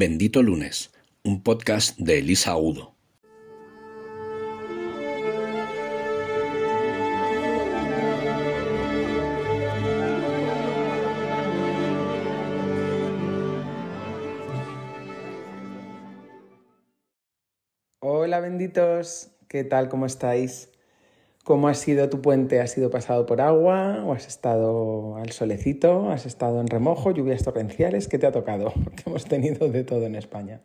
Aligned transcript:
Bendito 0.00 0.44
Lunes, 0.44 0.92
un 1.24 1.42
podcast 1.42 1.98
de 1.98 2.20
Elisa 2.20 2.56
Udo. 2.56 2.94
Hola 17.98 18.38
benditos, 18.38 19.32
¿qué 19.48 19.64
tal? 19.64 19.88
¿Cómo 19.88 20.06
estáis? 20.06 20.70
¿Cómo 21.48 21.68
ha 21.68 21.72
sido 21.72 22.10
tu 22.10 22.20
puente? 22.20 22.60
¿Has 22.60 22.72
sido 22.72 22.90
pasado 22.90 23.24
por 23.24 23.40
agua 23.40 24.04
o 24.04 24.12
has 24.12 24.26
estado 24.26 25.16
al 25.16 25.32
solecito? 25.32 26.10
¿Has 26.10 26.26
estado 26.26 26.60
en 26.60 26.66
remojo, 26.66 27.10
lluvias 27.10 27.42
torrenciales? 27.42 28.06
¿Qué 28.06 28.18
te 28.18 28.26
ha 28.26 28.32
tocado? 28.32 28.70
Porque 28.84 29.04
hemos 29.06 29.24
tenido 29.24 29.66
de 29.70 29.82
todo 29.82 30.04
en 30.04 30.14
España. 30.14 30.60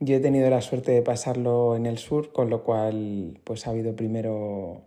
Yo 0.00 0.16
he 0.16 0.20
tenido 0.20 0.50
la 0.50 0.60
suerte 0.60 0.92
de 0.92 1.00
pasarlo 1.00 1.74
en 1.74 1.86
el 1.86 1.96
sur, 1.96 2.34
con 2.34 2.50
lo 2.50 2.64
cual 2.64 3.40
pues 3.44 3.66
ha 3.66 3.70
habido 3.70 3.96
primero 3.96 4.82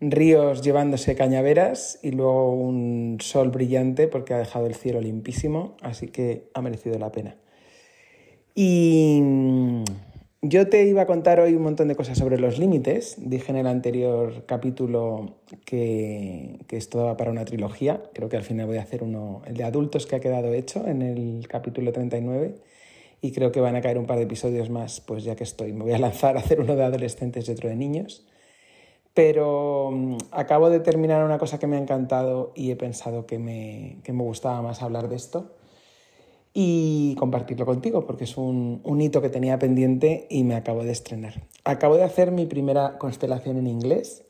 ríos 0.00 0.60
llevándose 0.62 1.14
cañaveras 1.14 2.00
y 2.02 2.10
luego 2.10 2.50
un 2.50 3.18
sol 3.20 3.50
brillante 3.50 4.08
porque 4.08 4.34
ha 4.34 4.38
dejado 4.38 4.66
el 4.66 4.74
cielo 4.74 5.00
limpísimo, 5.00 5.76
así 5.82 6.08
que 6.08 6.50
ha 6.52 6.62
merecido 6.62 6.98
la 6.98 7.12
pena. 7.12 7.36
Y 8.56 9.22
yo 10.42 10.68
te 10.68 10.84
iba 10.84 11.02
a 11.02 11.06
contar 11.06 11.40
hoy 11.40 11.54
un 11.54 11.62
montón 11.62 11.88
de 11.88 11.96
cosas 11.96 12.16
sobre 12.16 12.38
los 12.38 12.58
límites. 12.58 13.16
Dije 13.18 13.50
en 13.50 13.58
el 13.58 13.66
anterior 13.66 14.44
capítulo 14.46 15.40
que, 15.64 16.58
esto 16.70 16.98
daba 16.98 17.16
para 17.16 17.32
una 17.32 17.44
trilogía. 17.44 18.02
Creo 18.14 18.28
que 18.28 18.36
al 18.36 18.44
final 18.44 18.66
voy 18.66 18.76
a 18.76 18.82
hacer 18.82 19.02
uno, 19.02 19.42
el 19.46 19.56
de 19.56 19.64
adultos 19.64 20.06
que 20.06 20.16
ha 20.16 20.20
quedado 20.20 20.54
hecho 20.54 20.86
en 20.86 21.02
el 21.02 21.48
capítulo 21.48 21.92
39. 21.92 22.54
Y 23.20 23.32
creo 23.32 23.50
que 23.50 23.60
van 23.60 23.74
a 23.74 23.80
caer 23.80 23.98
un 23.98 24.06
par 24.06 24.18
de 24.18 24.24
episodios 24.24 24.70
más, 24.70 25.00
pues 25.00 25.24
ya 25.24 25.34
que 25.34 25.42
estoy. 25.42 25.72
Me 25.72 25.82
voy 25.82 25.92
a 25.92 25.98
lanzar 25.98 26.36
a 26.36 26.40
hacer 26.40 26.60
uno 26.60 26.76
de 26.76 26.84
adolescentes 26.84 27.48
y 27.48 27.52
otro 27.52 27.68
de 27.68 27.74
niños. 27.74 28.24
Pero 29.14 29.90
mm, 29.92 30.16
acabo 30.30 30.70
de 30.70 30.78
terminar 30.78 31.24
una 31.24 31.38
cosa 31.38 31.58
que 31.58 31.66
me 31.66 31.76
ha 31.76 31.80
encantado 31.80 32.52
y 32.54 32.70
he 32.70 32.76
pensado 32.76 33.26
que 33.26 33.40
me, 33.40 33.98
que 34.04 34.12
me 34.12 34.22
gustaba 34.22 34.62
más 34.62 34.82
hablar 34.82 35.08
de 35.08 35.16
esto 35.16 35.57
y 36.60 37.14
compartirlo 37.14 37.64
contigo 37.64 38.04
porque 38.04 38.24
es 38.24 38.36
un, 38.36 38.82
hito 39.00 39.22
que 39.22 39.28
tenía 39.28 39.60
pendiente 39.60 40.26
y 40.28 40.42
me 40.42 40.56
acabo 40.56 40.82
de 40.82 40.90
estrenar. 40.90 41.46
Acabo 41.62 41.94
de 41.94 42.02
hacer 42.02 42.32
mi 42.32 42.46
primera 42.46 42.98
constelación 42.98 43.58
en 43.58 43.68
inglés 43.68 44.24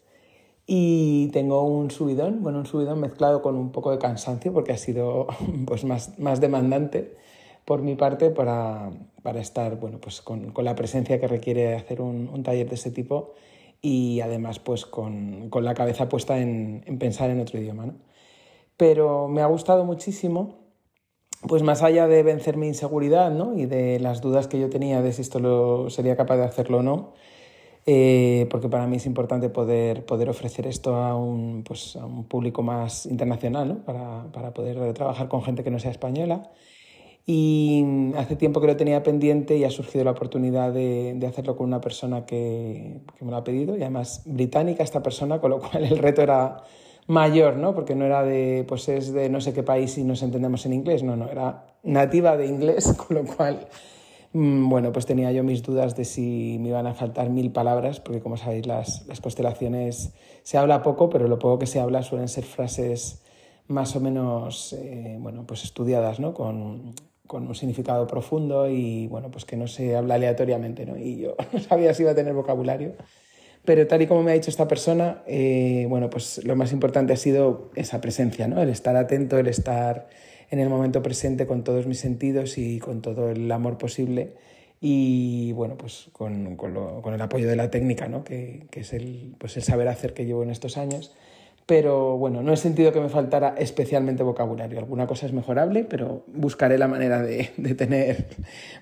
y 0.67 1.29
tengo 1.29 1.63
un 1.63 1.91
subidón, 1.91 2.43
bueno, 2.43 2.59
un 2.59 2.67
subidón 2.67 3.01
mezclado 3.01 3.41
con 3.41 3.57
un 3.57 3.73
poco 3.73 3.93
de 3.93 3.97
cansancio 3.97 4.53
porque 4.53 4.73
ha 4.73 4.77
sido 4.77 5.27
pues, 5.67 5.85
más, 5.85 6.19
más 6.19 6.39
demandante 6.39 7.17
por 7.65 7.81
mi 7.81 7.95
parte 7.95 8.29
para, 8.29 8.91
para 9.23 9.41
estar 9.41 9.81
bueno, 9.81 9.99
pues 9.99 10.21
con, 10.21 10.53
con, 10.53 10.67
la 10.67 10.75
presencia 10.75 11.19
que 11.19 11.29
requiere 11.29 11.77
hacer 11.77 12.03
un, 12.03 12.29
un, 12.31 12.43
taller 12.43 12.69
de 12.69 12.75
ese 12.75 12.91
tipo 12.91 13.33
y 13.81 14.21
además 14.21 14.59
pues 14.59 14.85
con, 14.85 15.49
con 15.49 15.65
la 15.65 15.73
cabeza 15.73 16.11
puesta 16.11 16.39
en, 16.39 16.85
en, 16.85 16.99
pensar 16.99 17.31
en 17.31 17.41
otro 17.41 17.59
idioma. 17.59 17.87
¿no? 17.87 17.95
Pero 18.77 19.29
me 19.29 19.41
ha 19.41 19.47
gustado 19.47 19.87
muchísimo 19.87 20.68
pues 21.47 21.63
más 21.63 21.83
allá 21.83 22.09
de 22.09 22.23
vencer 22.23 22.57
mi 22.57 22.67
inseguridad 22.67 23.31
¿no? 23.31 23.57
y 23.57 23.67
de 23.67 24.01
las 24.01 24.21
dudas 24.21 24.49
que 24.49 24.59
yo 24.59 24.69
tenía 24.71 25.03
de 25.03 25.13
si 25.13 25.23
esto 25.23 25.39
lo, 25.39 25.91
sería 25.91 26.17
capaz 26.17 26.37
de 26.37 26.45
hacerlo 26.45 26.79
o 26.79 26.83
no, 26.83 27.13
eh, 27.87 28.47
porque 28.51 28.69
para 28.69 28.87
mí 28.87 28.97
es 28.97 29.07
importante 29.07 29.49
poder, 29.49 30.05
poder 30.05 30.29
ofrecer 30.29 30.67
esto 30.67 30.97
a 30.97 31.17
un, 31.17 31.63
pues, 31.67 31.97
a 31.97 32.05
un 32.05 32.25
público 32.25 32.63
más 32.63 33.07
internacional, 33.07 33.69
¿no? 33.69 33.85
para, 33.85 34.31
para, 34.33 34.53
poder 34.53 34.93
trabajar 34.95 35.29
con 35.29 35.43
gente 35.43 35.65
que 35.65 35.71
no 35.71 35.79
sea 35.79 35.91
española. 35.91 36.51
Y 37.25 37.85
hace 38.17 38.37
tiempo 38.37 38.61
que 38.61 38.67
lo 38.67 38.77
tenía 38.77 39.03
pendiente 39.03 39.57
y 39.59 39.65
ha 39.65 39.71
surgido 39.71 40.03
la 40.05 40.13
oportunidad 40.13 40.73
de, 40.73 41.15
de 41.15 41.27
hacerlo 41.27 41.57
con 41.57 41.67
una 41.67 41.81
persona 41.81 42.25
que, 42.25 43.01
que 43.19 43.25
me 43.25 43.31
lo 43.31 43.37
ha 43.37 43.45
pedido, 43.45 43.77
y 43.77 43.83
además 43.83 44.23
británica 44.25 44.83
esta 44.83 45.03
persona, 45.03 45.41
con 45.41 45.51
lo 45.51 45.61
cual 45.61 45.85
el 45.85 45.99
reto 45.99 46.23
era 46.23 46.65
mayor, 47.09 47.57
¿no? 47.57 47.75
Porque 47.75 47.97
no 47.97 48.05
era 48.05 48.23
de, 48.23 48.65
pues 48.69 48.89
es 48.89 49.13
de 49.13 49.29
no 49.29 49.41
sé 49.41 49.53
qué 49.53 49.65
país 49.65 49.99
y 49.99 50.05
nos 50.05 50.23
entendemos 50.23 50.65
en 50.67 50.75
inglés, 50.75 51.03
no, 51.03 51.17
no, 51.17 51.29
era 51.29 51.75
nativa 51.83 52.37
de 52.37 52.47
inglés, 52.47 52.95
con 53.09 53.17
lo 53.17 53.25
cual, 53.25 53.67
mm, 54.33 54.69
bueno, 54.69 54.93
pues 54.93 55.07
tenía 55.07 55.33
yo 55.33 55.43
mis 55.43 55.63
dudas 55.63 55.97
de 55.97 56.05
si 56.05 56.59
me 56.61 56.69
iban 56.69 56.87
a 56.87 56.95
faltar 56.95 57.31
mil 57.31 57.51
palabras, 57.51 57.99
porque 57.99 58.21
como 58.21 58.37
sabéis, 58.37 58.67
las, 58.67 59.07
las 59.09 59.21
constelaciones 59.21 60.13
se 60.43 60.59
habla 60.59 60.83
poco, 60.83 61.09
pero 61.09 61.27
lo 61.29 61.39
poco 61.39 61.59
que 61.59 61.67
se 61.67 61.81
habla 61.81 62.03
suelen 62.03 62.29
ser 62.29 62.45
frases 62.45 63.25
más 63.69 63.97
o 63.97 64.01
menos, 64.01 64.75
eh, 64.75 65.17
bueno, 65.19 65.45
pues 65.47 65.65
estudiadas, 65.65 66.21
¿no? 66.21 66.35
Con, 66.35 66.95
con 67.27 67.47
un 67.47 67.55
significado 67.55 68.07
profundo 68.07 68.69
y, 68.69 69.07
bueno, 69.09 69.31
pues 69.31 69.45
que 69.45 69.57
no 69.57 69.67
se 69.67 69.97
habla 69.97 70.15
aleatoriamente, 70.15 70.85
¿no? 70.85 70.97
Y 70.97 71.19
yo 71.19 71.37
no 71.53 71.59
sabía 71.59 71.95
si 71.95 72.03
iba 72.03 72.13
a 72.13 72.15
tener 72.15 72.35
vocabulario. 72.35 72.95
Pero 73.69 73.87
tal 73.87 74.01
y 74.01 74.07
como 74.07 74.23
me 74.23 74.31
ha 74.31 74.35
dicho 74.35 74.49
esta 74.49 74.67
persona, 74.67 75.23
eh, 75.27 75.85
bueno, 75.91 76.09
pues 76.09 76.43
lo 76.43 76.57
más 76.57 76.73
importante 76.73 77.13
ha 77.13 77.19
sido 77.19 77.71
esa 77.75 78.01
presencia, 78.01 78.49
¿no? 78.49 78.63
El 78.63 78.71
estar 78.71 78.97
atento, 78.97 79.39
el 79.39 79.47
estar 79.47 80.09
en 80.51 80.59
el 80.59 80.71
momento 80.71 81.03
presente 81.03 81.47
con 81.47 81.65
todos 81.65 81.87
mis 81.87 81.99
sentidos 82.01 82.57
y 82.57 82.79
con 82.79 83.03
todo 83.03 83.29
el 83.31 83.53
amor 83.53 83.77
posible 83.77 84.33
y 84.81 85.53
bueno, 85.53 85.77
pues 85.77 86.09
con, 86.13 86.57
con, 86.57 87.13
el 87.13 87.21
apoyo 87.21 87.47
de 87.47 87.57
la 87.57 87.71
técnica, 87.71 88.09
¿no? 88.09 88.25
que, 88.25 88.69
que 88.71 88.81
es 88.81 88.95
el, 88.95 89.35
pues 89.37 89.55
el 89.59 89.63
saber 89.63 89.89
hacer 89.89 90.15
que 90.15 90.25
llevo 90.25 90.43
en 90.43 90.49
estos 90.49 90.79
años 90.79 91.13
pero 91.69 92.17
bueno, 92.17 92.43
no 92.43 92.55
he 92.55 92.57
sentido 92.57 92.95
que 92.95 93.01
me 93.01 93.11
faltara 93.11 93.55
especialmente 93.59 94.23
vocabulario. 94.23 94.79
Alguna 94.79 95.07
cosa 95.07 95.27
es 95.27 95.35
mejorable, 95.35 95.85
pero 95.85 96.25
buscaré 96.27 96.79
la 96.79 96.89
manera 96.89 97.21
de, 97.21 97.51
tener 97.77 98.25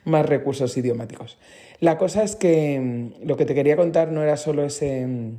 más 0.04 0.24
recursos 0.24 0.76
idiomáticos. 0.76 1.36
La 1.80 1.98
cosa 1.98 2.22
es 2.22 2.36
que 2.36 2.78
mm, 2.78 3.26
lo 3.26 3.36
que 3.36 3.44
te 3.44 3.56
quería 3.56 3.74
contar 3.76 4.12
no 4.12 4.22
era 4.22 4.36
solo 4.36 4.64
ese, 4.64 5.04
mm, 5.04 5.36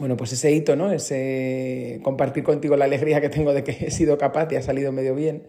bueno, 0.00 0.16
pues 0.16 0.32
ese 0.32 0.50
hito, 0.50 0.74
¿no? 0.74 0.90
Ese 0.90 2.00
compartir 2.02 2.42
contigo 2.42 2.76
la 2.76 2.86
alegría 2.86 3.20
que 3.20 3.28
tengo 3.28 3.52
de 3.52 3.62
que 3.62 3.86
he 3.86 3.92
sido 3.92 4.18
capaz 4.18 4.50
y 4.50 4.56
ha 4.56 4.62
salido 4.62 4.90
medio 4.90 5.14
bien, 5.14 5.46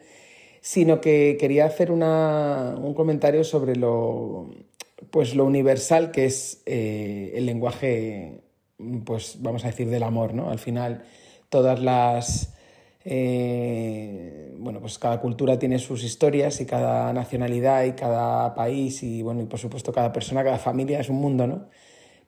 sino 0.61 1.01
que 1.01 1.37
quería 1.39 1.65
hacer 1.65 1.89
un 1.89 2.93
comentario 2.93 3.43
sobre 3.43 3.75
lo, 3.75 4.51
pues 5.09 5.33
lo 5.33 5.45
universal 5.45 6.11
que 6.11 6.25
es 6.25 6.61
eh, 6.67 7.33
el 7.33 7.47
lenguaje 7.47 8.44
pues 9.05 9.37
vamos 9.41 9.63
a 9.63 9.67
decir, 9.67 9.89
del 9.89 10.03
amor, 10.03 10.33
¿no? 10.33 10.49
Al 10.49 10.59
final, 10.59 11.03
todas 11.49 11.79
las... 11.81 12.53
Eh, 13.07 14.55
bueno, 14.57 14.79
pues 14.79 14.97
cada 14.97 15.21
cultura 15.21 15.59
tiene 15.59 15.77
sus 15.77 16.03
historias 16.03 16.59
y 16.59 16.65
cada 16.65 17.13
nacionalidad 17.13 17.83
y 17.83 17.91
cada 17.91 18.55
país 18.55 19.03
y, 19.03 19.21
bueno, 19.21 19.41
y 19.43 19.45
por 19.45 19.59
supuesto 19.59 19.93
cada 19.93 20.11
persona, 20.11 20.43
cada 20.43 20.57
familia 20.57 20.99
es 20.99 21.09
un 21.09 21.17
mundo, 21.17 21.45
¿no? 21.45 21.67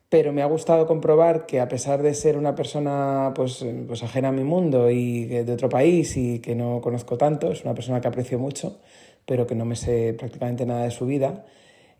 Pero 0.08 0.32
me 0.32 0.42
ha 0.42 0.46
gustado 0.46 0.86
comprobar 0.86 1.46
que 1.46 1.60
a 1.60 1.68
pesar 1.68 2.02
de 2.02 2.14
ser 2.14 2.38
una 2.38 2.54
persona 2.54 3.32
pues, 3.34 3.64
pues 3.86 4.02
ajena 4.04 4.28
a 4.28 4.32
mi 4.32 4.44
mundo 4.44 4.90
y 4.90 5.24
de 5.26 5.52
otro 5.52 5.68
país 5.68 6.16
y 6.16 6.38
que 6.38 6.54
no 6.54 6.80
conozco 6.80 7.18
tanto, 7.18 7.52
es 7.52 7.64
una 7.64 7.74
persona 7.74 8.00
que 8.00 8.08
aprecio 8.08 8.38
mucho, 8.38 8.80
pero 9.26 9.46
que 9.46 9.54
no 9.54 9.64
me 9.64 9.76
sé 9.76 10.14
prácticamente 10.14 10.64
nada 10.64 10.84
de 10.84 10.90
su 10.92 11.06
vida, 11.06 11.44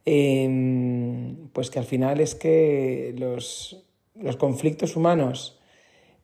eh, 0.06 1.36
pues 1.52 1.70
que 1.70 1.78
al 1.80 1.84
final 1.84 2.20
es 2.20 2.34
que 2.34 3.14
los, 3.18 3.87
los 4.20 4.36
conflictos 4.36 4.96
humanos 4.96 5.58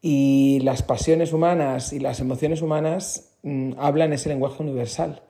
y 0.03 0.61
las 0.61 0.83
pasiones 0.83 1.33
humanas 1.33 1.93
y 1.93 1.99
las 2.01 2.21
emociones 2.21 2.63
humanas 2.63 3.37
mm, 3.43 3.73
hablan 3.79 4.13
ese 4.13 4.29
lenguaje 4.29 4.63
universal. 4.63 5.23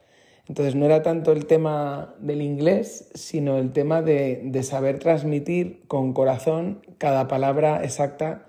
Entonces 0.47 0.75
no 0.75 0.85
era 0.85 1.03
tanto 1.03 1.33
el 1.33 1.47
tema 1.47 2.15
del 2.19 2.43
inglés, 2.43 3.11
sino 3.15 3.57
el 3.59 3.73
tema 3.73 4.03
de, 4.03 4.63
saber 4.63 4.99
transmitir 4.99 5.85
con 5.87 6.13
corazón 6.13 6.83
cada 6.99 7.29
palabra 7.29 7.83
exacta 7.83 8.47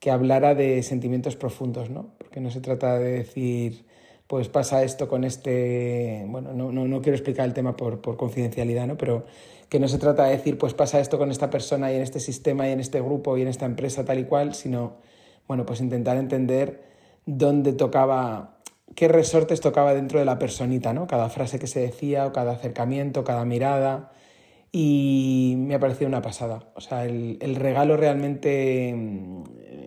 que 0.00 0.10
hablara 0.10 0.54
de 0.54 0.82
sentimientos 0.82 1.36
profundos, 1.36 1.90
¿no? 1.90 2.14
Porque 2.18 2.40
no 2.40 2.50
se 2.50 2.60
trata 2.60 2.98
de 2.98 3.10
decir, 3.10 3.84
pues 4.26 4.48
pasa 4.48 4.82
esto 4.82 5.08
con 5.08 5.24
este, 5.24 6.24
bueno, 6.28 6.52
no, 6.54 6.72
no, 6.72 6.86
no 6.86 7.02
quiero 7.02 7.16
explicar 7.16 7.46
el 7.46 7.54
tema 7.54 7.76
por, 7.76 8.00
por 8.00 8.16
confidencialidad, 8.16 8.86
¿no? 8.86 8.96
Pero 8.96 9.24
que 9.68 9.78
no 9.80 9.88
se 9.88 9.98
trata 9.98 10.24
de 10.24 10.36
decir, 10.36 10.56
pues 10.56 10.74
pasa 10.74 11.00
esto 11.00 11.18
con 11.18 11.30
esta 11.30 11.50
persona 11.50 11.92
y 11.92 11.96
en 11.96 12.02
este 12.02 12.20
sistema 12.20 12.68
y 12.68 12.72
en 12.72 12.80
este 12.80 13.00
grupo 13.00 13.36
y 13.36 13.42
en 13.42 13.48
esta 13.48 13.66
empresa 13.66 14.04
tal 14.04 14.18
y 14.18 14.24
cual, 14.24 14.54
sino, 14.54 14.94
bueno, 15.48 15.66
pues 15.66 15.80
intentar 15.80 16.16
entender 16.16 16.84
dónde 17.26 17.72
tocaba, 17.72 18.58
qué 18.94 19.08
resortes 19.08 19.60
tocaba 19.60 19.94
dentro 19.94 20.18
de 20.18 20.24
la 20.24 20.38
personita, 20.38 20.92
¿no? 20.92 21.06
Cada 21.06 21.28
frase 21.28 21.58
que 21.58 21.66
se 21.66 21.80
decía 21.80 22.26
o 22.26 22.32
cada 22.32 22.52
acercamiento, 22.52 23.24
cada 23.24 23.44
mirada. 23.44 24.12
Y 24.72 25.54
me 25.58 25.74
ha 25.74 25.80
parecido 25.80 26.08
una 26.08 26.20
pasada. 26.22 26.70
O 26.74 26.80
sea, 26.80 27.04
el, 27.04 27.38
el 27.40 27.54
regalo 27.56 27.96
realmente 27.96 28.92
mm, 28.94 29.44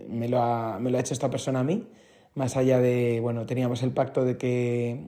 me 0.08 0.28
lo, 0.28 0.42
ha, 0.42 0.78
me 0.78 0.90
lo 0.90 0.96
ha 0.96 1.00
hecho 1.00 1.14
esta 1.14 1.30
persona 1.30 1.60
a 1.60 1.64
mí, 1.64 1.86
más 2.34 2.56
allá 2.56 2.80
de, 2.80 3.20
bueno, 3.20 3.46
teníamos 3.46 3.82
el 3.82 3.90
pacto 3.90 4.24
de 4.24 4.36
que 4.36 5.00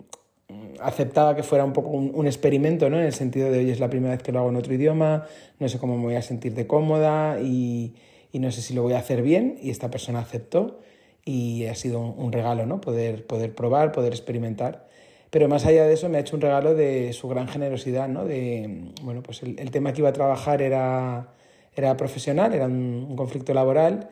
aceptaba 0.81 1.37
que 1.37 1.43
fuera 1.43 1.64
un 1.64 1.72
poco 1.72 1.90
un, 1.90 2.26
experimento, 2.26 2.90
¿no? 2.90 2.99
En 2.99 3.05
el 3.05 3.12
sentido 3.12 3.50
de, 3.50 3.58
hoy 3.58 3.70
es 3.70 3.81
la 3.81 3.90
primera 3.90 4.14
vez 4.14 4.22
que 4.22 4.32
lo 4.32 4.40
hago 4.40 4.49
en 4.49 4.56
otro 4.56 4.75
idioma, 4.75 5.26
no 5.58 5.69
sé 5.69 5.78
cómo 5.78 5.96
me 5.96 6.05
voy 6.05 6.14
a 6.14 6.22
sentir 6.22 6.55
de 6.55 6.67
cómoda 6.67 7.40
y, 7.40 7.94
no 8.32 8.50
sé 8.50 8.62
si 8.62 8.75
lo 8.75 8.82
voy 8.82 8.94
a 8.94 8.99
hacer 8.99 9.22
bien. 9.22 9.58
Y 9.62 9.70
esta 9.70 9.90
persona 9.90 10.20
aceptó 10.20 10.81
y 11.25 11.67
ha 11.67 11.75
sido 11.75 12.00
un, 12.00 12.32
regalo, 12.32 12.67
¿no? 12.67 12.81
Poder, 12.81 13.26
poder 13.26 13.55
probar, 13.55 13.93
poder 13.93 14.12
experimentar. 14.12 14.88
Pero 15.31 15.49
más 15.49 15.64
allá 15.64 15.84
de 15.84 15.93
eso 15.93 16.08
me 16.08 16.19
ha 16.19 16.20
hecho 16.20 16.37
un 16.37 16.43
regalo 16.43 16.75
de 16.75 17.12
su 17.12 17.28
gran 17.28 17.46
generosidad, 17.46 18.08
¿no? 18.08 18.25
De, 18.25 18.93
bueno, 19.02 19.23
pues 19.23 19.43
el, 19.43 19.70
tema 19.70 19.93
que 19.93 20.00
iba 20.00 20.08
a 20.08 20.12
trabajar 20.12 20.61
era, 20.61 21.28
era 21.76 21.96
profesional, 21.96 22.52
era 22.52 22.66
un, 22.66 23.14
conflicto 23.16 23.55
laboral. 23.55 24.08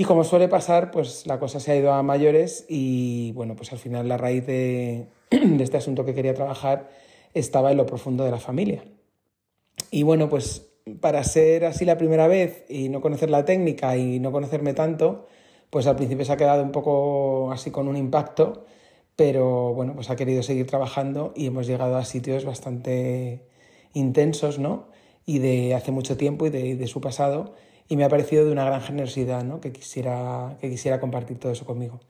Y 0.00 0.04
como 0.04 0.24
suele 0.24 0.48
pasar, 0.48 0.90
pues 0.90 1.26
la 1.26 1.38
cosa 1.38 1.60
se 1.60 1.72
ha 1.72 1.76
ido 1.76 1.92
a 1.92 2.02
mayores 2.02 2.64
y 2.70 3.32
bueno, 3.32 3.54
pues 3.54 3.70
al 3.70 3.78
final 3.78 4.08
la 4.08 4.16
raíz 4.16 4.46
de, 4.46 5.08
este 5.30 5.76
asunto 5.76 6.06
que 6.06 6.14
quería 6.14 6.32
trabajar 6.32 6.88
estaba 7.34 7.70
en 7.70 7.76
lo 7.76 7.84
profundo 7.84 8.24
de 8.24 8.30
la 8.30 8.38
familia. 8.38 8.82
Y 9.90 10.02
bueno, 10.04 10.30
pues 10.30 10.72
para 11.02 11.22
ser 11.22 11.66
así 11.66 11.84
la 11.84 11.98
primera 11.98 12.28
vez 12.28 12.64
y 12.70 12.88
no 12.88 13.02
conocer 13.02 13.28
la 13.28 13.44
técnica 13.44 13.94
y 13.98 14.20
no 14.20 14.32
conocerme 14.32 14.72
tanto, 14.72 15.26
pues 15.68 15.86
al 15.86 15.96
principio 15.96 16.24
se 16.24 16.32
ha 16.32 16.38
quedado 16.38 16.62
un 16.62 16.72
poco 16.72 17.52
así 17.52 17.70
con 17.70 17.86
un 17.86 17.98
impacto, 17.98 18.64
pero 19.16 19.74
bueno, 19.74 19.92
pues 19.94 20.08
ha 20.08 20.16
querido 20.16 20.42
seguir 20.42 20.66
trabajando 20.66 21.34
y 21.36 21.44
hemos 21.44 21.66
llegado 21.66 21.98
a 21.98 22.06
sitios 22.06 22.46
bastante 22.46 23.50
intensos, 23.92 24.58
¿no? 24.58 24.88
Y 25.26 25.40
de 25.40 25.74
hace 25.74 25.92
mucho 25.92 26.16
tiempo 26.16 26.46
y 26.46 26.48
de, 26.48 26.86
su 26.86 27.02
pasado, 27.02 27.52
y 27.90 27.96
me 27.98 28.04
ha 28.04 28.08
parecido 28.08 28.46
de 28.46 28.52
una 28.52 28.64
gran 28.64 28.80
generosidad, 28.80 29.44
¿no? 29.44 29.60
Que 29.60 29.72
quisiera, 29.72 30.56
que 30.58 30.70
quisiera 30.70 30.98
compartir 30.98 31.38
todo 31.38 31.52
eso 31.52 31.66
conmigo. 31.66 32.00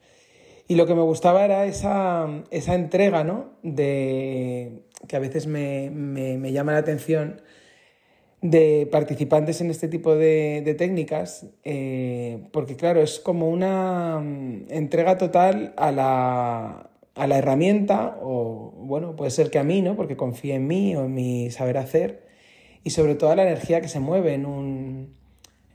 Y 0.69 0.75
lo 0.75 0.87
que 0.87 0.95
me 0.95 1.01
gustaba 1.01 1.43
era 1.43 1.65
esa, 1.65 2.43
esa 2.51 2.75
entrega, 2.75 3.25
¿no? 3.25 3.49
De, 3.63 4.85
que 5.09 5.17
a 5.17 5.19
veces 5.19 5.47
me, 5.47 5.89
me 5.89 6.51
llama 6.53 6.71
la 6.71 6.77
atención 6.77 7.41
de 8.41 8.87
participantes 8.91 9.61
en 9.61 9.69
este 9.69 9.87
tipo 9.87 10.15
de, 10.15 10.75
técnicas, 10.77 11.47
eh, 11.63 12.47
porque 12.51 12.75
claro, 12.75 13.01
es 13.01 13.19
como 13.19 13.49
una 13.49 14.19
mm, 14.19 14.65
entrega 14.69 15.17
total 15.17 15.73
a 15.77 15.91
la, 15.91 16.89
a 17.15 17.27
la, 17.27 17.37
herramienta, 17.37 18.17
o 18.21 18.73
bueno, 18.77 19.15
puede 19.15 19.31
ser 19.31 19.51
que 19.51 19.59
a 19.59 19.63
mí, 19.63 19.81
¿no? 19.81 19.95
Porque 19.95 20.17
confíe 20.17 20.55
en 20.55 20.67
mí 20.67 20.95
o 20.95 21.05
en 21.05 21.13
mi 21.13 21.51
saber 21.51 21.77
hacer, 21.77 22.27
y 22.83 22.89
sobre 22.91 23.15
todo 23.15 23.29
a 23.31 23.35
la 23.35 23.43
energía 23.43 23.79
que 23.81 23.87
se 23.87 23.99
mueve 23.99 24.33
en 24.33 24.47
un, 24.47 25.15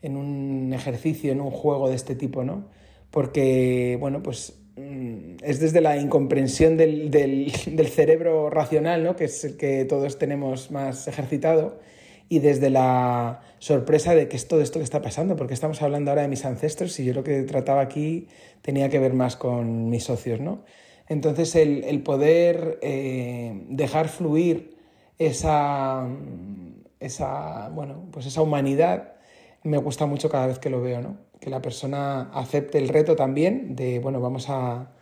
en 0.02 0.16
un 0.16 0.72
ejercicio, 0.72 1.32
en 1.32 1.40
un 1.40 1.50
juego 1.50 1.88
de 1.88 1.96
este 1.96 2.14
tipo, 2.14 2.44
¿no? 2.44 2.64
Porque, 3.10 3.96
bueno, 4.00 4.22
pues 4.22 4.58
mm, 4.76 5.36
es 5.42 5.60
desde 5.60 5.80
la 5.80 5.96
incomprensión 5.96 6.76
del, 6.76 7.10
del, 7.10 7.50
cerebro 7.90 8.50
racional, 8.50 9.02
¿no? 9.02 9.16
Que 9.16 9.24
es 9.24 9.44
el 9.44 9.56
que 9.56 9.84
todos 9.84 10.18
tenemos 10.18 10.70
más 10.70 11.08
ejercitado 11.08 11.78
y 12.28 12.40
desde 12.40 12.70
la 12.70 13.40
sorpresa 13.58 14.14
de 14.14 14.28
qué 14.28 14.36
es 14.36 14.48
todo 14.48 14.60
esto 14.60 14.78
que 14.80 14.84
está 14.84 15.00
pasando, 15.00 15.36
porque 15.36 15.54
estamos 15.54 15.80
hablando 15.82 16.10
ahora 16.10 16.22
de 16.22 16.28
mis 16.28 16.44
ancestros 16.44 16.98
y 16.98 17.04
yo 17.04 17.14
lo 17.14 17.22
que 17.22 17.42
trataba 17.42 17.80
aquí 17.80 18.26
tenía 18.62 18.88
que 18.88 18.98
ver 18.98 19.14
más 19.14 19.36
con 19.36 19.88
mis 19.90 20.04
socios, 20.04 20.40
¿no? 20.40 20.64
Entonces 21.08 21.54
el, 21.54 22.02
poder 22.02 22.78
eh, 22.82 23.62
dejar 23.68 24.08
fluir 24.08 24.76
esa, 25.18 26.06
esa, 26.98 27.68
bueno, 27.68 28.06
pues 28.10 28.26
esa 28.26 28.42
humanidad 28.42 29.15
me 29.66 29.78
gusta 29.78 30.06
mucho 30.06 30.28
cada 30.28 30.46
vez 30.46 30.58
que 30.58 30.70
lo 30.70 30.80
veo, 30.80 31.00
¿no? 31.00 31.16
Que 31.40 31.50
la 31.50 31.60
persona 31.60 32.30
acepte 32.32 32.78
el 32.78 32.88
reto 32.88 33.16
también 33.16 33.76
de, 33.76 33.98
bueno, 33.98 34.20
vamos 34.20 34.48
a, 34.48 34.92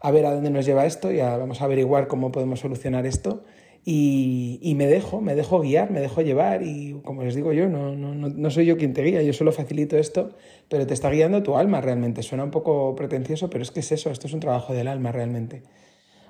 a 0.00 0.10
ver 0.10 0.26
a 0.26 0.34
dónde 0.34 0.50
nos 0.50 0.66
lleva 0.66 0.86
esto 0.86 1.10
y 1.10 1.18
vamos 1.18 1.60
a 1.60 1.64
averiguar 1.64 2.08
cómo 2.08 2.30
podemos 2.30 2.60
solucionar 2.60 3.06
esto 3.06 3.44
y, 3.90 4.74
me 4.76 4.86
dejo, 4.86 5.22
me 5.22 5.34
dejo 5.34 5.60
guiar, 5.60 5.90
me 5.90 6.00
dejo 6.00 6.20
llevar 6.20 6.62
y 6.62 7.00
como 7.04 7.22
les 7.22 7.34
digo 7.34 7.54
yo, 7.54 7.68
no, 7.68 7.96
no, 7.96 8.14
no, 8.14 8.50
soy 8.50 8.66
yo 8.66 8.76
quien 8.76 8.92
te 8.92 9.02
guía, 9.02 9.22
yo 9.22 9.32
solo 9.32 9.50
facilito 9.50 9.96
esto, 9.96 10.32
pero 10.68 10.86
te 10.86 10.92
está 10.92 11.08
guiando 11.08 11.42
tu 11.42 11.56
alma 11.56 11.80
realmente. 11.80 12.22
Suena 12.22 12.44
un 12.44 12.50
poco 12.50 12.94
pretencioso, 12.94 13.48
pero 13.48 13.62
es 13.62 13.70
que 13.70 13.80
es 13.80 13.90
eso, 13.90 14.10
esto 14.10 14.26
es 14.26 14.34
un 14.34 14.40
trabajo 14.40 14.74
del 14.74 14.88
alma 14.88 15.10
realmente. 15.10 15.62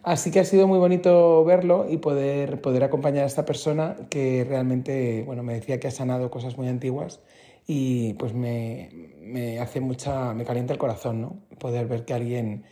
Así 0.05 0.31
que 0.31 0.39
ha 0.39 0.45
sido 0.45 0.69
muy 0.69 0.79
bonito 0.79 1.45
verlo 1.45 1.87
y 1.91 1.97
poder, 1.97 2.61
poder 2.61 2.85
acompañar 2.85 3.25
a 3.25 3.27
esta 3.27 3.45
persona 3.45 3.97
que 4.09 4.45
realmente, 4.49 5.25
bueno, 5.27 5.43
me 5.43 5.55
decía 5.55 5.81
que 5.81 5.89
ha 5.89 5.91
sanado 5.91 6.31
cosas 6.31 6.57
muy 6.57 6.69
antiguas 6.69 7.21
y 7.71 8.15
pues 8.15 8.33
me, 8.33 8.89
me 9.21 9.61
hace 9.61 9.81
mucha, 9.81 10.33
me 10.35 10.45
calienta 10.45 10.73
el 10.73 10.79
corazón, 10.79 11.21
¿no? 11.21 11.43
Poder 11.59 11.87
ver 11.87 12.07
que 12.07 12.15
alguien 12.15 12.65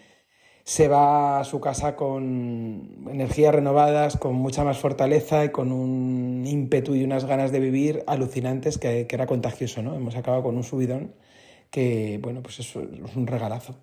se 0.64 0.88
va 0.88 1.38
a 1.40 1.44
su 1.44 1.60
casa 1.60 1.96
con 1.96 3.06
energías 3.10 3.54
renovadas, 3.54 4.16
con 4.16 4.34
mucha 4.34 4.64
más 4.64 4.78
fortaleza 4.78 5.44
y 5.44 5.50
con 5.50 5.70
un 5.70 6.44
ímpetu 6.46 6.94
y 6.94 7.04
unas 7.04 7.26
ganas 7.26 7.52
de 7.52 7.60
vivir 7.60 8.04
alucinantes 8.06 8.78
que, 8.78 9.06
era 9.08 9.26
contagioso, 9.26 9.82
¿no? 9.82 9.94
Hemos 9.94 10.16
acabado 10.16 10.43
con 10.43 10.56
un 10.56 10.64
subidón 10.64 11.14
que, 11.70 12.19
bueno, 12.22 12.43
pues 12.43 12.60
eso 12.60 12.82
es 12.82 13.16
un 13.16 13.26
regalazo. 13.26 13.76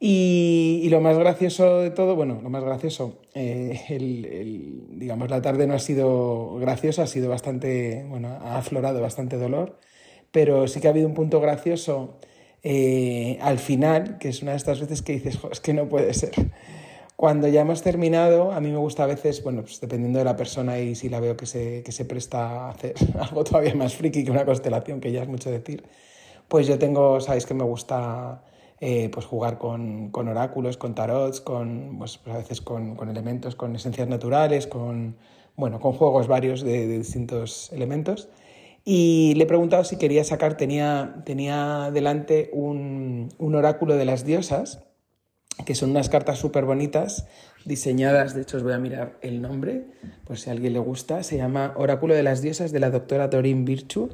Y, 0.00 0.88
lo 0.90 1.00
más 1.00 1.16
gracioso 1.16 1.80
de 1.80 1.90
todo, 1.90 2.16
bueno, 2.16 2.40
lo 2.42 2.50
más 2.50 2.64
gracioso, 2.64 3.22
eh, 3.34 3.80
digamos, 4.90 5.30
la 5.30 5.40
tarde 5.42 5.66
no 5.66 5.74
ha 5.74 5.78
sido 5.78 6.56
graciosa, 6.56 7.04
ha 7.04 7.06
sido 7.06 7.30
bastante, 7.30 8.04
bueno, 8.08 8.28
ha 8.28 8.58
aflorado 8.58 9.00
bastante 9.00 9.38
dolor, 9.38 9.78
pero 10.34 10.66
sí 10.66 10.80
que 10.80 10.88
ha 10.88 10.90
habido 10.90 11.06
un 11.06 11.14
punto 11.14 11.40
gracioso 11.40 12.14
eh, 12.64 13.38
al 13.40 13.60
final, 13.60 14.18
que 14.18 14.30
es 14.30 14.42
una 14.42 14.50
de 14.50 14.56
estas 14.56 14.80
veces 14.80 15.00
que 15.00 15.12
dices, 15.12 15.38
es 15.52 15.60
que 15.60 15.72
no 15.72 15.88
puede 15.88 16.12
ser. 16.12 16.32
Cuando 17.14 17.46
ya 17.46 17.60
hemos 17.60 17.82
terminado, 17.82 18.50
a 18.50 18.60
mí 18.60 18.68
me 18.72 18.78
gusta 18.78 19.04
a 19.04 19.06
veces, 19.06 19.44
bueno, 19.44 19.62
pues 19.62 19.80
dependiendo 19.80 20.18
de 20.18 20.24
la 20.24 20.34
persona 20.34 20.80
y 20.80 20.96
si 20.96 21.08
la 21.08 21.20
veo 21.20 21.36
que 21.36 21.46
se, 21.46 21.84
que 21.84 21.92
se 21.92 22.04
presta 22.04 22.66
a 22.66 22.70
hacer 22.70 22.94
algo 23.20 23.44
todavía 23.44 23.76
más 23.76 23.94
friki 23.94 24.24
que 24.24 24.32
una 24.32 24.44
constelación, 24.44 24.98
que 24.98 25.12
ya 25.12 25.22
es 25.22 25.28
mucho 25.28 25.52
decir, 25.52 25.84
pues 26.48 26.66
yo 26.66 26.80
tengo, 26.80 27.20
sabéis 27.20 27.46
que 27.46 27.54
me 27.54 27.62
gusta 27.62 28.42
eh, 28.80 29.10
pues 29.12 29.26
jugar 29.26 29.58
con, 29.58 30.10
con, 30.10 30.26
oráculos, 30.26 30.76
con 30.76 30.96
tarots, 30.96 31.40
con, 31.40 31.94
pues, 31.96 32.18
a 32.26 32.38
veces 32.38 32.60
con, 32.60 32.96
con, 32.96 33.08
elementos, 33.08 33.54
con 33.54 33.76
esencias 33.76 34.08
naturales, 34.08 34.66
con, 34.66 35.14
bueno, 35.54 35.78
con 35.78 35.92
juegos 35.92 36.26
varios 36.26 36.62
de, 36.62 36.88
de 36.88 36.98
distintos 36.98 37.72
elementos. 37.72 38.28
Y 38.84 39.34
le 39.36 39.44
he 39.44 39.46
preguntado 39.46 39.82
si 39.84 39.96
quería 39.96 40.24
sacar, 40.24 40.56
tenía, 40.56 41.22
tenía 41.24 41.90
delante 41.92 42.50
un, 42.52 43.30
un 43.38 43.54
oráculo 43.54 43.96
de 43.96 44.04
las 44.04 44.26
diosas, 44.26 44.84
que 45.64 45.74
son 45.74 45.90
unas 45.90 46.08
cartas 46.08 46.38
súper 46.38 46.64
bonitas, 46.64 47.26
diseñadas, 47.64 48.34
de 48.34 48.42
hecho 48.42 48.58
os 48.58 48.62
voy 48.62 48.72
a 48.72 48.78
mirar 48.78 49.18
el 49.22 49.40
nombre, 49.40 49.86
por 50.26 50.38
si 50.38 50.50
a 50.50 50.52
alguien 50.52 50.74
le 50.74 50.80
gusta, 50.80 51.22
se 51.22 51.36
llama 51.36 51.72
Oráculo 51.76 52.14
de 52.14 52.22
las 52.22 52.42
Diosas 52.42 52.72
de 52.72 52.80
la 52.80 52.90
doctora 52.90 53.28
Doreen 53.28 53.64
Virtue. 53.64 54.10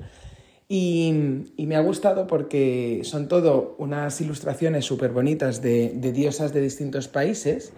Y, 0.69 1.47
y, 1.57 1.67
me 1.67 1.75
ha 1.75 1.81
gustado 1.81 2.29
porque 2.29 3.01
son 3.03 3.27
todo 3.27 3.75
unas 3.79 4.21
ilustraciones 4.21 4.85
súper 4.85 5.11
bonitas 5.11 5.63
de, 5.63 5.95
de, 5.97 6.13
diosas 6.13 6.53
de 6.53 6.61
distintos 6.61 7.09
países 7.09 7.73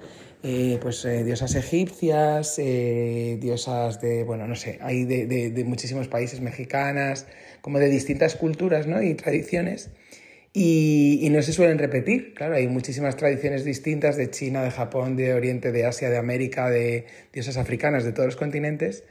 eh, 0.44 0.78
pues 0.82 1.04
eh, 1.04 1.22
diosas 1.22 1.54
egipcias, 1.54 2.58
eh, 2.58 3.38
diosas 3.40 4.00
de, 4.00 4.24
bueno, 4.24 4.48
no 4.48 4.56
sé, 4.56 4.78
hay 4.80 5.04
de, 5.04 5.64
muchísimos 5.64 6.08
países, 6.08 6.40
mexicanas, 6.40 7.26
como 7.60 7.78
de 7.78 7.88
distintas 7.88 8.34
culturas 8.34 8.86
¿no? 8.88 9.02
y 9.02 9.14
tradiciones. 9.14 9.90
Y, 10.52 11.20
y, 11.22 11.30
no 11.30 11.40
se 11.42 11.52
suelen 11.52 11.78
repetir, 11.78 12.34
claro, 12.34 12.56
hay 12.56 12.66
muchísimas 12.68 13.16
tradiciones 13.16 13.64
distintas 13.64 14.16
de 14.16 14.30
China, 14.30 14.62
de 14.62 14.70
Japón, 14.70 15.16
de 15.16 15.32
Oriente, 15.32 15.72
de 15.72 15.86
Asia, 15.86 16.10
de 16.10 16.18
América, 16.18 16.68
de 16.68 17.06
diosas 17.32 17.56
africanas, 17.56 18.04
de 18.04 18.12
todos 18.12 18.26
los 18.26 18.36
continentes. 18.36 19.04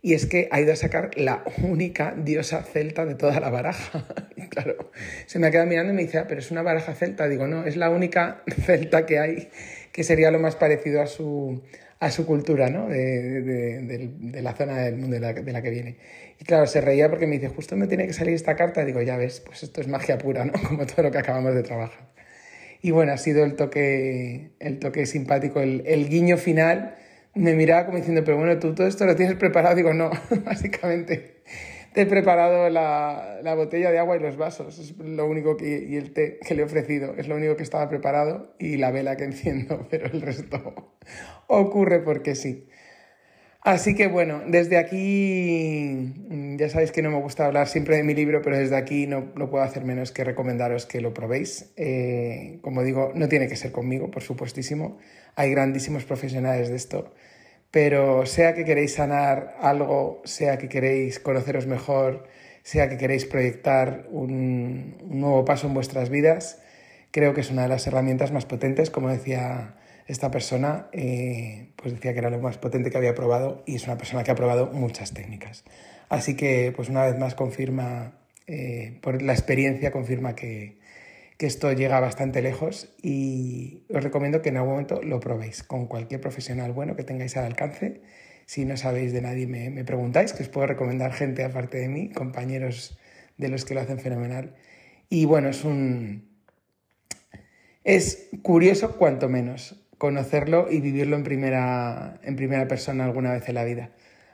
Y 0.00 0.14
es 0.14 0.26
que 0.26 0.48
ha 0.52 0.60
ido 0.60 0.72
a 0.72 0.76
sacar 0.76 1.10
la 1.16 1.42
única 1.62 2.14
diosa 2.16 2.62
celta 2.62 3.04
de 3.04 3.14
toda 3.14 3.40
la 3.40 3.50
baraja. 3.50 4.04
Y 4.36 4.48
claro, 4.48 4.92
se 5.26 5.38
me 5.40 5.48
ha 5.48 5.50
quedado 5.50 5.66
mirando 5.68 5.92
y 5.92 5.96
me 5.96 6.02
dice, 6.02 6.18
ah, 6.18 6.26
pero 6.28 6.40
es 6.40 6.50
una 6.50 6.62
baraja 6.62 6.94
celta. 6.94 7.28
Digo, 7.28 7.48
no, 7.48 7.64
es 7.64 7.76
la 7.76 7.90
única 7.90 8.42
celta 8.64 9.04
que 9.04 9.18
hay 9.18 9.50
que 9.98 10.04
sería 10.04 10.30
lo 10.30 10.38
más 10.38 10.54
parecido 10.54 11.02
a 11.02 11.08
su, 11.08 11.60
a 11.98 12.12
su 12.12 12.24
cultura, 12.24 12.70
¿no? 12.70 12.88
De, 12.88 13.42
de, 13.42 14.10
de, 14.16 14.42
la 14.42 14.54
zona 14.54 14.78
del 14.78 14.94
mundo 14.94 15.14
de 15.14 15.20
la, 15.20 15.32
de 15.32 15.52
la, 15.52 15.60
que 15.60 15.70
viene. 15.70 15.96
Y 16.38 16.44
claro, 16.44 16.68
se 16.68 16.80
reía 16.80 17.10
porque 17.10 17.26
me 17.26 17.34
dice, 17.34 17.48
justo 17.48 17.74
me 17.74 17.88
tiene 17.88 18.06
que 18.06 18.12
salir 18.12 18.32
esta 18.32 18.54
carta. 18.54 18.84
Digo, 18.84 19.02
ya 19.02 19.16
ves, 19.16 19.40
pues 19.40 19.64
esto 19.64 19.80
es 19.80 19.88
magia 19.88 20.16
pura, 20.16 20.44
¿no? 20.44 20.52
Como 20.68 20.86
todo 20.86 21.02
lo 21.02 21.10
que 21.10 21.18
acabamos 21.18 21.52
de 21.52 21.64
trabajar. 21.64 22.12
Y 22.80 22.92
bueno, 22.92 23.10
ha 23.10 23.16
sido 23.16 23.44
el 23.44 23.56
toque, 23.56 24.52
el 24.60 24.78
toque 24.78 25.04
simpático, 25.04 25.60
el, 25.60 25.82
el 25.84 26.08
guiño 26.08 26.36
final. 26.36 26.94
Me 27.34 27.54
miraba 27.54 27.86
como 27.86 27.98
diciendo, 27.98 28.22
pero 28.24 28.36
bueno, 28.36 28.56
tú 28.60 28.76
todo 28.76 28.86
esto 28.86 29.04
lo 29.04 29.16
tienes 29.16 29.34
preparado. 29.34 29.74
Digo, 29.74 29.94
no, 29.94 30.12
básicamente 30.44 31.42
he 32.02 32.06
preparado 32.06 32.68
la, 32.70 33.40
la, 33.42 33.54
botella 33.54 33.90
de 33.90 33.98
agua 33.98 34.16
y 34.16 34.20
los 34.20 34.36
vasos. 34.36 34.78
Es 34.78 34.96
lo 34.98 35.26
único 35.26 35.56
que, 35.56 35.86
y 35.88 35.96
el 35.96 36.12
té 36.12 36.38
que 36.46 36.54
le 36.54 36.62
he 36.62 36.64
ofrecido. 36.64 37.14
Es 37.16 37.28
lo 37.28 37.36
único 37.36 37.56
que 37.56 37.62
estaba 37.62 37.88
preparado 37.88 38.54
y 38.58 38.76
la 38.76 38.90
vela 38.90 39.16
que 39.16 39.24
enciendo, 39.24 39.86
pero 39.90 40.06
el 40.06 40.20
resto 40.20 40.92
ocurre 41.46 42.00
porque 42.00 42.34
sí. 42.34 42.68
Así 43.60 43.94
que 43.94 44.06
bueno, 44.06 44.40
desde 44.46 44.78
aquí, 44.78 46.14
ya 46.56 46.68
sabéis 46.68 46.92
que 46.92 47.02
no 47.02 47.10
me 47.10 47.20
gusta 47.20 47.44
hablar 47.44 47.66
siempre 47.66 47.96
de 47.96 48.04
mi 48.04 48.14
libro, 48.14 48.40
pero 48.40 48.56
desde 48.56 48.76
aquí 48.76 49.06
no, 49.06 49.32
no 49.34 49.50
puedo 49.50 49.64
hacer 49.64 49.84
menos 49.84 50.12
que 50.12 50.24
recomendaros 50.24 50.86
que 50.86 51.00
lo 51.00 51.12
probéis. 51.12 51.72
Eh, 51.76 52.60
como 52.62 52.82
digo, 52.82 53.12
no 53.14 53.28
tiene 53.28 53.48
que 53.48 53.56
ser 53.56 53.72
conmigo, 53.72 54.10
por 54.10 54.22
supuestísimo. 54.22 54.98
Hay 55.34 55.50
grandísimos 55.50 56.04
profesionales 56.04 56.68
de 56.70 56.76
esto 56.76 57.12
pero 57.70 58.26
sea 58.26 58.54
que 58.54 58.64
queréis 58.64 58.94
sanar 58.94 59.56
algo, 59.60 60.22
sea 60.24 60.58
que 60.58 60.68
queréis 60.68 61.18
conoceros 61.20 61.66
mejor, 61.66 62.26
sea 62.62 62.88
que 62.88 62.96
queréis 62.96 63.24
proyectar 63.24 64.06
un, 64.10 64.96
nuevo 65.08 65.44
paso 65.44 65.66
en 65.66 65.74
vuestras 65.74 66.10
vidas, 66.10 66.62
creo 67.10 67.34
que 67.34 67.40
es 67.40 67.50
una 67.50 67.62
de 67.62 67.68
las 67.68 67.86
herramientas 67.86 68.32
más 68.32 68.46
potentes, 68.46 68.90
como 68.90 69.08
decía 69.08 69.74
esta 70.06 70.30
persona 70.30 70.88
pues 71.76 71.92
decía 71.92 72.14
que 72.14 72.18
era 72.18 72.30
lo 72.30 72.38
más 72.38 72.56
potente 72.56 72.90
que 72.90 72.96
había 72.96 73.14
probado 73.14 73.62
y 73.66 73.74
es 73.76 73.84
una 73.84 73.98
persona 73.98 74.24
que 74.24 74.30
ha 74.30 74.34
probado 74.34 74.66
muchas 74.72 75.12
técnicas. 75.12 75.64
Así 76.08 76.34
que 76.34 76.72
pues 76.74 76.88
una 76.88 77.04
vez 77.04 77.18
más 77.18 77.34
confirma, 77.34 78.18
eh, 78.46 78.98
por 79.02 79.20
la 79.20 79.32
experiencia 79.34 79.90
confirma 79.92 80.34
que, 80.34 80.78
que 81.38 81.46
esto 81.46 81.72
llega 81.72 82.00
bastante 82.00 82.42
lejos 82.42 82.92
y 83.00 83.84
os 83.94 84.02
recomiendo 84.02 84.42
que 84.42 84.48
en 84.48 84.56
algún 84.56 84.72
momento 84.72 85.00
lo 85.02 85.20
probéis 85.20 85.62
con 85.62 85.86
cualquier 85.86 86.20
profesional 86.20 86.72
bueno 86.72 86.96
que 86.96 87.04
tengáis 87.04 87.36
al 87.36 87.44
alcance. 87.44 88.02
Si 88.44 88.64
no 88.64 88.76
sabéis 88.76 89.12
de 89.12 89.22
nadie, 89.22 89.46
me, 89.46 89.70
me 89.70 89.84
preguntáis, 89.84 90.32
que 90.32 90.42
os 90.42 90.48
puedo 90.48 90.66
recomendar 90.66 91.12
gente 91.12 91.44
aparte 91.44 91.78
de 91.78 91.88
mí, 91.88 92.10
compañeros 92.10 92.98
de 93.36 93.48
los 93.48 93.64
que 93.64 93.74
lo 93.74 93.80
hacen 93.80 94.00
fenomenal. 94.00 94.56
Y 95.08 95.26
bueno, 95.26 95.48
es 95.48 95.64
un. 95.64 96.28
Es 97.84 98.30
curioso, 98.42 98.96
cuanto 98.96 99.28
menos, 99.28 99.86
conocerlo 99.96 100.66
y 100.70 100.80
vivirlo 100.80 101.14
en 101.14 101.22
primera, 101.22 102.18
en 102.24 102.34
primera 102.34 102.66
persona 102.66 103.04
alguna 103.04 103.32
vez 103.32 103.48
en 103.48 103.54
la 103.54 103.64
vida. 103.64 103.92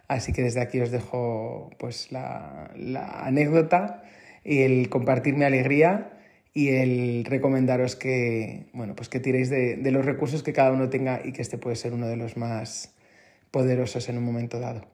Así 0.08 0.32
que 0.32 0.42
desde 0.42 0.60
aquí 0.60 0.80
os 0.80 0.90
dejo 0.90 1.70
pues 1.78 2.12
la, 2.12 2.70
la 2.76 3.26
anécdota 3.26 4.04
y 4.42 4.62
el 4.62 4.88
compartir 4.88 5.34
mi 5.34 5.44
alegría 5.44 6.10
y 6.54 6.68
el 6.68 7.24
recomendaros 7.24 7.96
que, 7.96 8.66
bueno, 8.72 8.94
pues 8.94 9.08
que 9.08 9.18
tiréis 9.18 9.50
de, 9.50 9.76
los 9.90 10.04
recursos 10.04 10.44
que 10.44 10.52
cada 10.52 10.70
uno 10.70 10.88
tenga 10.88 11.20
y 11.24 11.32
que 11.32 11.42
este 11.42 11.58
puede 11.58 11.74
ser 11.74 11.92
uno 11.92 12.06
de 12.06 12.16
los 12.16 12.36
más 12.36 12.94
poderosos 13.50 14.08
en 14.08 14.18
un 14.18 14.24
momento 14.24 14.60
dado. 14.60 14.86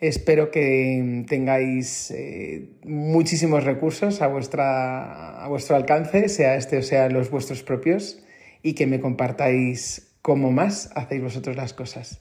Espero 0.00 0.50
que 0.50 1.24
tengáis 1.28 2.10
eh, 2.10 2.70
muchísimos 2.84 3.64
recursos 3.64 4.20
a, 4.20 4.26
a 4.26 5.48
vuestro 5.48 5.76
alcance, 5.76 6.28
sea 6.28 6.56
este 6.56 6.78
o 6.78 6.82
sea 6.82 7.08
los 7.08 7.30
vuestros 7.30 7.62
propios, 7.62 8.22
y 8.62 8.74
que 8.74 8.86
me 8.86 9.00
compartáis 9.00 10.16
cómo 10.22 10.50
más 10.50 10.90
hacéis 10.96 11.22
vosotros 11.22 11.56
las 11.56 11.72
cosas. 11.72 12.20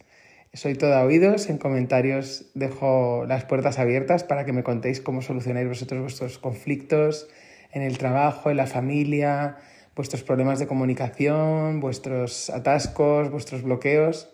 Soy 0.54 0.76
toda 0.76 1.04
oídos, 1.04 1.50
en 1.50 1.58
comentarios 1.58 2.52
dejo 2.54 3.26
las 3.28 3.46
puertas 3.46 3.80
abiertas 3.80 4.24
para 4.24 4.46
que 4.46 4.54
me 4.54 4.64
contéis 4.64 5.02
cómo 5.02 5.22
solucionáis 5.22 5.68
vosotros 5.68 6.02
vuestros 6.02 6.38
conflictos 6.38 7.28
en 7.72 7.82
el 7.82 7.98
trabajo, 7.98 8.50
en 8.50 8.58
la 8.58 8.68
familia, 8.68 9.58
vuestros 9.96 10.24
problemas 10.24 10.60
de 10.60 10.68
comunicación, 10.68 11.80
vuestros 11.80 12.50
atascos, 12.50 13.32
vuestros 13.32 13.64
bloqueos 13.64 14.30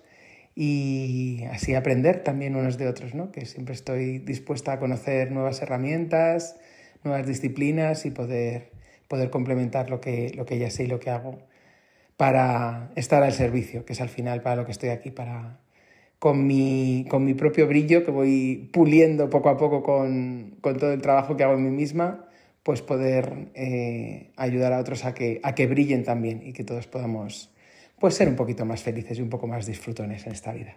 y 0.55 1.43
así 1.51 1.73
aprender 1.73 2.23
también 2.23 2.55
unos 2.55 2.77
de 2.77 2.87
otros, 2.87 3.15
¿no? 3.15 3.31
que 3.31 3.45
siempre 3.45 3.73
estoy 3.73 4.19
dispuesta 4.19 4.73
a 4.73 4.79
conocer 4.79 5.31
nuevas 5.31 5.61
herramientas, 5.61 6.57
nuevas 7.03 7.25
disciplinas 7.25 8.05
y 8.05 8.11
poder, 8.11 8.71
poder 9.07 9.29
complementar 9.29 9.89
lo 9.89 9.99
que, 9.99 10.31
lo 10.35 10.45
que 10.45 10.59
ya 10.59 10.69
sé 10.69 10.83
y 10.83 10.87
lo 10.87 10.99
que 10.99 11.09
hago 11.09 11.39
para 12.17 12.91
estar 12.95 13.23
al 13.23 13.33
servicio, 13.33 13.85
que 13.85 13.93
es 13.93 14.01
al 14.01 14.09
final 14.09 14.41
para 14.41 14.57
lo 14.57 14.65
que 14.65 14.71
estoy 14.71 14.89
aquí, 14.89 15.11
para 15.11 15.59
con 16.19 16.47
mi, 16.47 17.05
con 17.09 17.25
mi 17.25 17.33
propio 17.33 17.67
brillo 17.67 18.05
que 18.05 18.11
voy 18.11 18.69
puliendo 18.71 19.29
poco 19.29 19.49
a 19.49 19.57
poco 19.57 19.83
con, 19.83 20.55
con 20.61 20.77
todo 20.77 20.93
el 20.93 21.01
trabajo 21.01 21.35
que 21.35 21.43
hago 21.43 21.55
en 21.55 21.63
mí 21.63 21.69
misma, 21.69 22.27
pues 22.63 22.81
poder 22.81 23.49
eh, 23.55 24.31
ayudar 24.37 24.73
a 24.73 24.79
otros 24.79 25.05
a 25.05 25.13
que, 25.13 25.39
a 25.43 25.53
que 25.53 25.67
brillen 25.67 26.03
también 26.03 26.41
y 26.45 26.53
que 26.53 26.63
todos 26.63 26.87
podamos 26.87 27.53
pues 27.99 28.15
ser 28.15 28.27
un 28.27 28.35
poquito 28.35 28.65
más 28.65 28.81
felices 28.81 29.19
y 29.19 29.21
un 29.21 29.29
poco 29.29 29.47
más 29.47 29.65
disfrutones 29.65 30.25
en 30.25 30.33
esta 30.33 30.53
vida. 30.53 30.75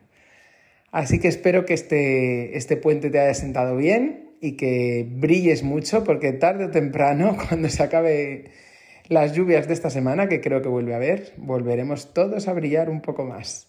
Así 0.93 1.19
que 1.19 1.29
espero 1.29 1.65
que 1.65 1.75
este, 1.75 2.57
este 2.57 2.77
puente 2.77 3.11
te 3.11 3.21
haya 3.21 3.35
sentado 3.35 3.77
bien 3.77 4.31
y 4.41 4.53
que 4.53 5.07
brilles 5.09 5.63
mucho 5.63 6.05
porque 6.05 6.33
tarde 6.33 6.67
o 6.67 6.71
temprano, 6.71 7.37
cuando 7.49 7.69
se 7.69 7.83
acabe 7.83 8.51
las 9.09 9.33
lluvias 9.35 9.69
de 9.69 9.75
esta 9.75 9.91
semana, 9.91 10.29
que 10.29 10.41
creo 10.41 10.63
que 10.63 10.69
vuelve 10.69 10.93
a 10.93 10.97
haber, 10.97 11.33
volveremos 11.37 12.13
todos 12.13 12.49
a 12.49 12.53
brillar 12.53 12.91
un 12.91 13.01
poco 13.01 13.25
más. 13.25 13.69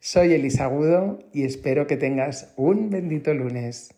Soy 0.00 0.32
Elisa 0.32 0.64
Agudo 0.64 1.18
y 1.32 1.44
espero 1.44 1.86
que 1.86 1.96
tengas 1.96 2.52
un 2.56 2.90
bendito 2.90 3.34
lunes. 3.34 3.97